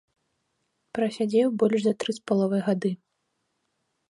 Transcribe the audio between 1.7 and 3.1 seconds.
за тры з паловай гады.